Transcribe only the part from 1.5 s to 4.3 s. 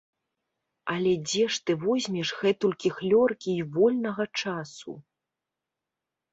ж ты возьмеш гэтулькі хлёркі й вольнага